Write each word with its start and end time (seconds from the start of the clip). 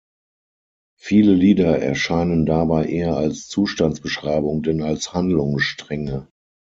Viele 0.99 1.31
Lieder 1.35 1.77
erscheinen 1.77 2.47
dabei 2.47 2.85
eher 2.87 3.17
als 3.17 3.47
Zustandsbeschreibung 3.49 4.63
denn 4.63 4.81
als 4.81 5.13
Handlungsstränge. 5.13 6.27